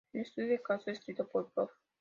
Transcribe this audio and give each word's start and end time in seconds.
El 0.13 0.21
estudio 0.21 0.47
de 0.49 0.63
caso, 0.63 0.89
escrito 0.89 1.27
por 1.27 1.45
el 1.45 1.51
Prof. 1.51 1.71